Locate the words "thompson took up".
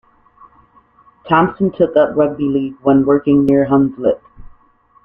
1.29-2.15